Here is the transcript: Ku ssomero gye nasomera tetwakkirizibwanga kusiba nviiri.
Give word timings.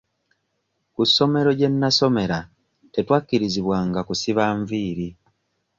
Ku 0.93 1.01
ssomero 1.09 1.51
gye 1.59 1.69
nasomera 1.71 2.37
tetwakkirizibwanga 2.93 3.99
kusiba 4.07 4.43
nviiri. 4.59 5.09